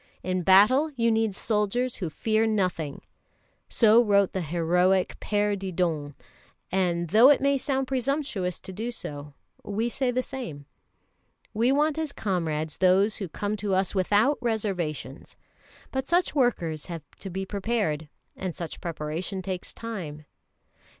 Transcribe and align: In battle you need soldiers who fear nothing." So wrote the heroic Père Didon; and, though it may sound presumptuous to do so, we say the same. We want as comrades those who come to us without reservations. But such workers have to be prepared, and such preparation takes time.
In 0.23 0.41
battle 0.41 0.89
you 0.95 1.11
need 1.11 1.35
soldiers 1.35 1.97
who 1.97 2.09
fear 2.09 2.47
nothing." 2.47 3.01
So 3.69 4.03
wrote 4.03 4.33
the 4.33 4.41
heroic 4.41 5.19
Père 5.19 5.55
Didon; 5.55 6.15
and, 6.71 7.09
though 7.09 7.29
it 7.29 7.39
may 7.39 7.55
sound 7.55 7.85
presumptuous 7.85 8.59
to 8.61 8.73
do 8.73 8.91
so, 8.91 9.35
we 9.63 9.89
say 9.89 10.09
the 10.09 10.23
same. 10.23 10.65
We 11.53 11.71
want 11.71 11.99
as 11.99 12.13
comrades 12.13 12.77
those 12.79 13.17
who 13.17 13.29
come 13.29 13.55
to 13.57 13.75
us 13.75 13.93
without 13.93 14.39
reservations. 14.41 15.37
But 15.91 16.07
such 16.07 16.33
workers 16.33 16.87
have 16.87 17.03
to 17.19 17.29
be 17.29 17.45
prepared, 17.45 18.09
and 18.35 18.55
such 18.55 18.81
preparation 18.81 19.43
takes 19.43 19.71
time. 19.71 20.25